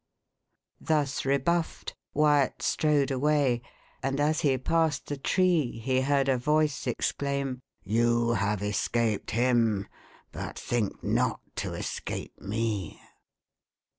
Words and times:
Thus 0.79 1.25
rebuffed, 1.25 1.93
Wyat 2.15 2.63
strode 2.63 3.11
away, 3.11 3.61
and 4.01 4.19
as 4.19 4.39
he 4.41 4.57
passed 4.57 5.05
the 5.05 5.15
tree 5.15 5.77
he 5.79 6.01
heard 6.01 6.27
a 6.27 6.39
voice 6.39 6.87
exclaim, 6.87 7.59
"You 7.83 8.31
have 8.31 8.63
escaped 8.63 9.29
him, 9.29 9.87
but 10.31 10.57
think 10.57 11.03
not 11.03 11.41
to 11.57 11.75
escape 11.75 12.33
me!" 12.41 12.99